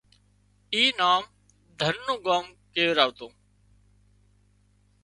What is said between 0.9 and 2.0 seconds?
نام ڌن